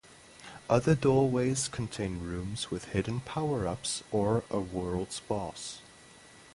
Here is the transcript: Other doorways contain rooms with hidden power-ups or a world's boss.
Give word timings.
Other 0.67 0.95
doorways 0.95 1.67
contain 1.67 2.21
rooms 2.21 2.71
with 2.71 2.85
hidden 2.85 3.19
power-ups 3.19 4.01
or 4.11 4.43
a 4.49 4.59
world's 4.59 5.19
boss. 5.19 5.77